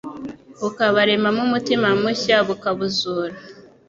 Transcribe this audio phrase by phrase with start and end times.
[0.61, 3.35] bukabaremamo umutima mushya, bukabuzura.